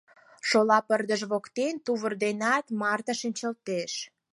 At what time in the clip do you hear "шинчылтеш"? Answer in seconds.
3.21-3.93